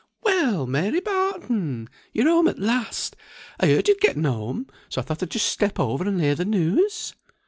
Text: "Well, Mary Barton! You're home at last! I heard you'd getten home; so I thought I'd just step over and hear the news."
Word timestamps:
"Well, 0.23 0.65
Mary 0.65 0.99
Barton! 0.99 1.87
You're 2.11 2.27
home 2.27 2.47
at 2.47 2.57
last! 2.57 3.15
I 3.59 3.67
heard 3.67 3.87
you'd 3.87 4.01
getten 4.01 4.23
home; 4.23 4.65
so 4.89 4.99
I 4.99 5.03
thought 5.03 5.21
I'd 5.21 5.29
just 5.29 5.45
step 5.45 5.79
over 5.79 6.07
and 6.07 6.19
hear 6.19 6.33
the 6.33 6.43
news." 6.43 7.13